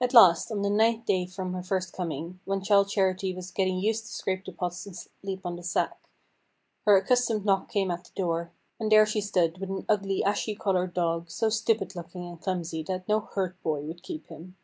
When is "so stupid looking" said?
11.28-12.24